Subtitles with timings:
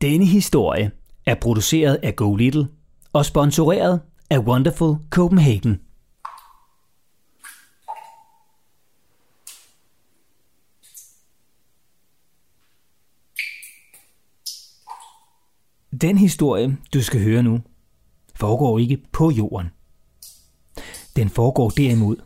[0.00, 0.90] Denne historie
[1.26, 2.68] er produceret af Go Little
[3.12, 4.00] og sponsoreret
[4.30, 5.80] af Wonderful Copenhagen.
[16.00, 17.60] Den historie, du skal høre nu,
[18.34, 19.70] foregår ikke på jorden.
[21.16, 22.16] Den foregår derimod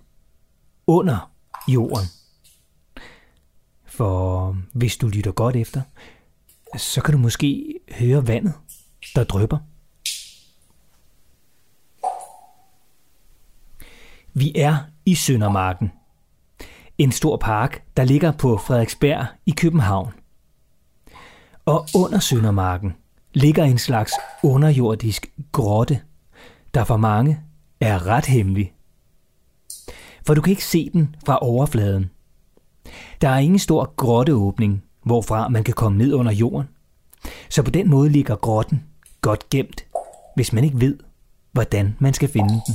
[0.87, 1.33] under
[1.69, 2.07] jorden.
[3.87, 5.83] For hvis du lytter godt efter,
[6.77, 8.55] så kan du måske høre vandet,
[9.15, 9.59] der drypper.
[14.33, 15.93] Vi er i Søndermarken.
[16.99, 20.13] En stor park, der ligger på Frederiksberg i København.
[21.65, 22.95] Og under Søndermarken
[23.35, 26.01] ligger en slags underjordisk grotte,
[26.75, 27.41] der for mange
[27.81, 28.73] er ret hemmelig.
[30.27, 32.11] For du kan ikke se den fra overfladen.
[33.21, 36.69] Der er ingen stor grotteåbning, hvorfra man kan komme ned under jorden.
[37.51, 38.85] Så på den måde ligger grotten
[39.21, 39.85] godt gemt,
[40.35, 40.99] hvis man ikke ved,
[41.53, 42.75] hvordan man skal finde den.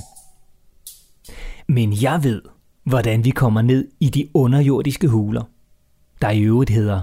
[1.68, 2.42] Men jeg ved,
[2.84, 5.44] hvordan vi kommer ned i de underjordiske huler,
[6.22, 7.02] der i øvrigt hedder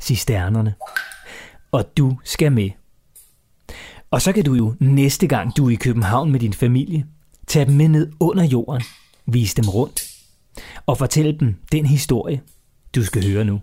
[0.00, 0.74] cisternerne.
[1.72, 2.70] Og du skal med.
[4.10, 7.06] Og så kan du jo næste gang du er i København med din familie,
[7.46, 8.82] tage dem med ned under jorden,
[9.26, 10.04] vise dem rundt
[10.86, 12.40] og fortælle dem den historie,
[12.94, 13.60] du skal høre nu.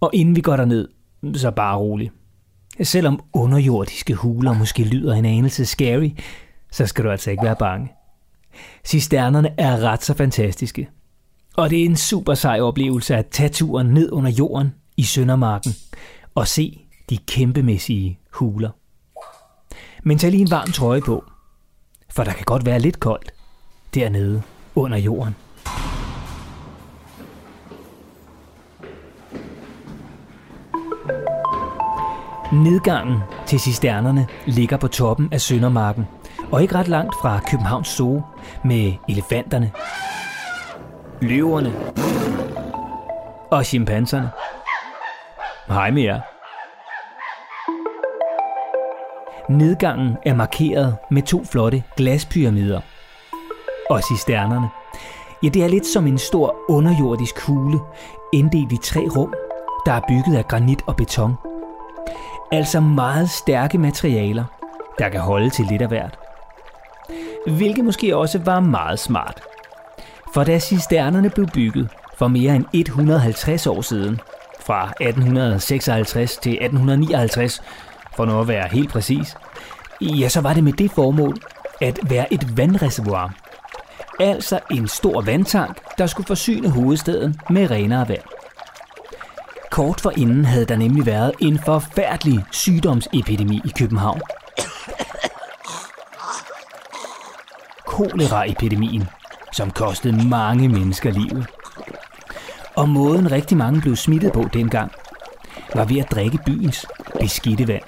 [0.00, 0.88] Og inden vi går derned,
[1.34, 2.10] så bare rolig.
[2.82, 6.10] Selvom underjordiske huler måske lyder en anelse scary,
[6.72, 7.92] så skal du altså ikke være bange.
[8.84, 10.88] Cisternerne er ret så fantastiske.
[11.56, 15.72] Og det er en super sej oplevelse at tage turen ned under jorden i Søndermarken
[16.34, 18.70] og se de kæmpemæssige huler.
[20.02, 21.24] Men tag lige en varm trøje på,
[22.10, 23.34] for der kan godt være lidt koldt
[23.94, 24.42] dernede
[24.74, 25.34] under jorden.
[32.52, 36.08] Nedgangen til cisternerne ligger på toppen af Søndermarken,
[36.52, 38.22] og ikke ret langt fra Københavns Zoo
[38.64, 39.72] med elefanterne,
[41.20, 41.72] løverne
[43.50, 44.30] og chimpanserne.
[45.68, 46.20] Hej med jer.
[49.52, 52.80] Nedgangen er markeret med to flotte glaspyramider.
[53.90, 54.68] Og cisternerne.
[55.42, 57.78] Ja, det er lidt som en stor underjordisk kugle,
[58.32, 59.34] inddelt i tre rum,
[59.86, 61.49] der er bygget af granit og beton.
[62.52, 64.44] Altså meget stærke materialer,
[64.98, 66.18] der kan holde til lidt af hvert.
[67.46, 69.42] Hvilket måske også var meget smart.
[70.34, 74.20] For da cisternerne blev bygget for mere end 150 år siden,
[74.60, 77.62] fra 1856 til 1859,
[78.16, 79.36] for nu at være helt præcis,
[80.00, 81.36] ja, så var det med det formål
[81.80, 83.34] at være et vandreservoir.
[84.20, 88.39] Altså en stor vandtank, der skulle forsyne hovedstaden med renere vand.
[89.80, 94.20] Kort forinden havde der nemlig været en forfærdelig sygdomsepidemi i København.
[97.86, 99.08] Koleraepidemien,
[99.52, 101.46] som kostede mange mennesker livet.
[102.74, 104.92] Og måden rigtig mange blev smittet på dengang,
[105.74, 106.86] var ved at drikke byens
[107.20, 107.82] beskidte vand.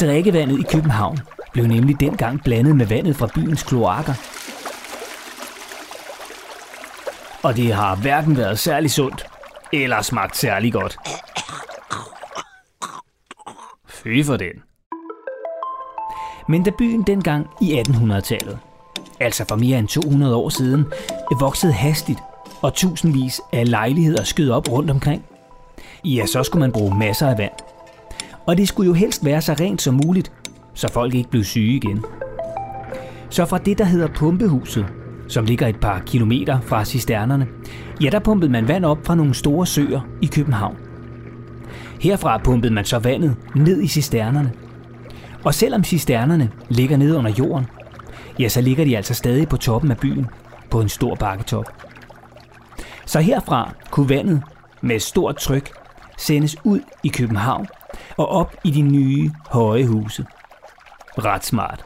[0.00, 1.18] Drikkevandet i København
[1.52, 4.33] blev nemlig dengang blandet med vandet fra byens kloakker.
[7.44, 9.26] Og det har hverken været særlig sundt,
[9.72, 10.96] eller smagt særlig godt.
[13.88, 14.62] Fy for den.
[16.48, 18.58] Men da byen dengang i 1800-tallet,
[19.20, 20.84] altså for mere end 200 år siden,
[21.40, 22.18] voksede hastigt,
[22.62, 25.24] og tusindvis af lejligheder skød op rundt omkring,
[26.04, 27.52] ja, så skulle man bruge masser af vand.
[28.46, 30.32] Og det skulle jo helst være så rent som muligt,
[30.74, 32.04] så folk ikke blev syge igen.
[33.30, 34.86] Så fra det, der hedder pumpehuset,
[35.28, 37.46] som ligger et par kilometer fra cisternerne,
[38.00, 40.76] ja, der pumpede man vand op fra nogle store søer i København.
[42.00, 44.52] Herfra pumpede man så vandet ned i cisternerne.
[45.44, 47.66] Og selvom cisternerne ligger nede under jorden,
[48.38, 50.26] ja, så ligger de altså stadig på toppen af byen,
[50.70, 51.64] på en stor bakketop.
[53.06, 54.42] Så herfra kunne vandet
[54.80, 55.70] med stort tryk
[56.18, 57.66] sendes ud i København
[58.16, 60.26] og op i de nye høje huse.
[61.18, 61.84] Ret smart.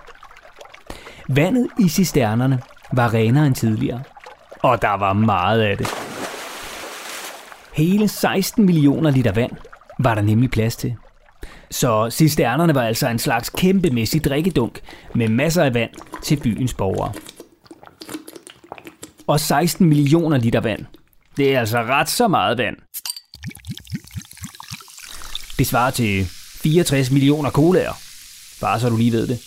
[1.29, 2.61] Vandet i cisternerne
[2.93, 4.03] var renere end tidligere,
[4.63, 5.89] og der var meget af det.
[7.75, 9.53] Hele 16 millioner liter vand
[9.99, 10.95] var der nemlig plads til.
[11.71, 14.81] Så cisternerne var altså en slags kæmpemæssig drikkedunk
[15.15, 15.91] med masser af vand
[16.23, 17.13] til byens borgere.
[19.27, 20.87] Og 16 millioner liter vand.
[21.37, 22.77] Det er altså ret så meget vand.
[25.59, 26.27] Det svarer til
[26.63, 27.93] 64 millioner colaer.
[28.61, 29.41] Bare så du lige ved det.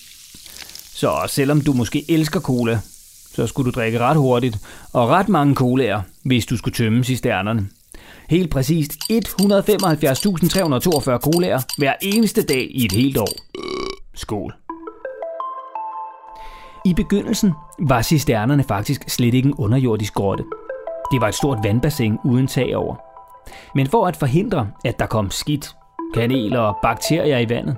[0.94, 2.80] Så selvom du måske elsker cola,
[3.34, 4.58] så skulle du drikke ret hurtigt
[4.94, 7.68] og ret mange colaer, hvis du skulle tømme cisternerne.
[8.30, 9.18] Helt præcist 175.342
[11.18, 13.30] colaer hver eneste dag i et helt år.
[14.14, 14.54] Skål.
[16.86, 20.44] I begyndelsen var cisternerne faktisk slet ikke en underjordisk grotte.
[21.12, 22.96] Det var et stort vandbassin uden tag over.
[23.76, 25.76] Men for at forhindre, at der kom skidt,
[26.14, 27.78] kanel og bakterier i vandet,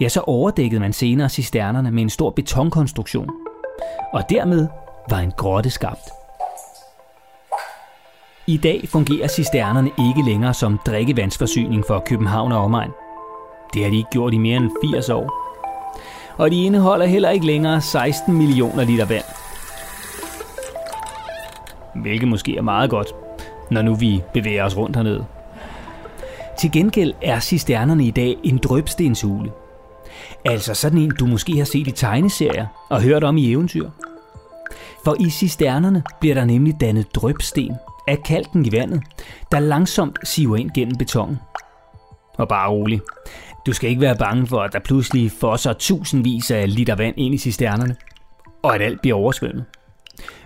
[0.00, 3.30] ja, så overdækkede man senere cisternerne med en stor betonkonstruktion.
[4.12, 4.68] Og dermed
[5.10, 6.10] var en grotte skabt.
[8.46, 12.90] I dag fungerer cisternerne ikke længere som drikkevandsforsyning for København og omegn.
[13.74, 15.46] Det har de ikke gjort i mere end 80 år.
[16.36, 19.24] Og de indeholder heller ikke længere 16 millioner liter vand.
[21.94, 23.12] Hvilket måske er meget godt,
[23.70, 25.26] når nu vi bevæger os rundt hernede.
[26.58, 29.52] Til gengæld er cisternerne i dag en drøbstenshule.
[30.44, 33.90] Altså sådan en, du måske har set i tegneserier og hørt om i eventyr.
[35.06, 37.76] For i cisternerne bliver der nemlig dannet drøbsten
[38.08, 39.02] af kalken i vandet,
[39.52, 41.38] der langsomt siver ind gennem betongen.
[42.38, 43.00] Og bare rolig.
[43.66, 47.34] Du skal ikke være bange for, at der pludselig fosser tusindvis af liter vand ind
[47.34, 47.96] i cisternerne,
[48.62, 49.64] og at alt bliver oversvømmet.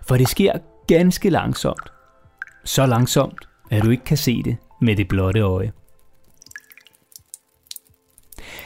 [0.08, 0.52] For det sker
[0.86, 1.92] ganske langsomt.
[2.64, 5.72] Så langsomt, at du ikke kan se det med det blotte øje.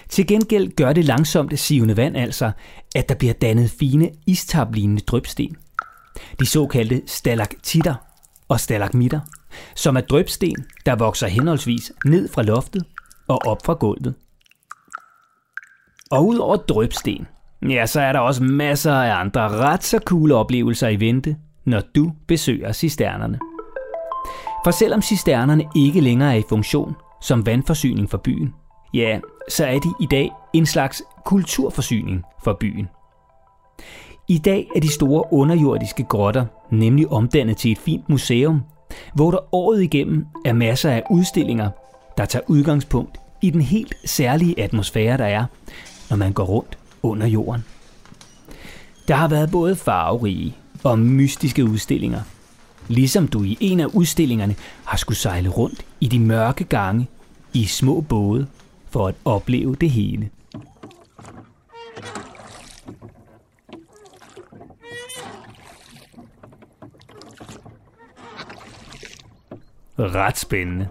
[0.09, 2.53] Til gengæld gør det langsomt sivende vand altså,
[2.95, 5.57] at der bliver dannet fine istablignende drøbsten.
[6.41, 7.95] De såkaldte stalaktitter
[8.49, 9.21] og stalagmitter,
[9.75, 10.57] som er drøbsten,
[10.87, 12.85] der vokser henholdsvis ned fra loftet
[13.29, 14.15] og op fra gulvet.
[16.11, 17.27] Og ud over drøbsten,
[17.69, 21.83] ja, så er der også masser af andre ret så cool oplevelser i vente, når
[21.95, 23.39] du besøger cisternerne.
[24.65, 28.55] For selvom cisternerne ikke længere er i funktion som vandforsyning for byen,
[28.95, 32.89] ja, så er de i dag en slags kulturforsyning for byen.
[34.29, 38.63] I dag er de store underjordiske grotter nemlig omdannet til et fint museum,
[39.15, 41.71] hvor der året igennem er masser af udstillinger,
[42.19, 45.45] der tager udgangspunkt i den helt særlige atmosfære, der er,
[46.11, 47.65] når man går rundt under jorden.
[49.09, 52.21] Der har været både farverige og mystiske udstillinger,
[52.89, 54.55] ligesom du i en af udstillingerne
[54.85, 57.07] har skulle sejle rundt i de mørke gange
[57.53, 58.47] i små både
[58.91, 60.29] for at opleve det hele.
[69.99, 70.89] Ret spændende.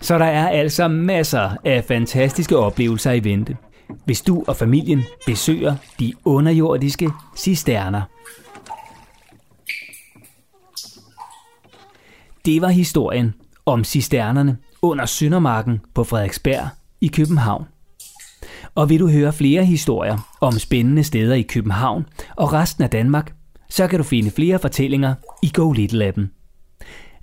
[0.00, 3.56] Så der er altså masser af fantastiske oplevelser i vente,
[4.04, 8.02] hvis du og familien besøger de underjordiske cisterner.
[12.44, 13.34] Det var historien
[13.66, 16.68] om cisternerne under Søndermarken på Frederiksberg
[17.00, 17.64] i København.
[18.74, 22.06] Og vil du høre flere historier om spændende steder i København
[22.36, 23.34] og resten af Danmark,
[23.68, 26.30] så kan du finde flere fortællinger i Go Little appen.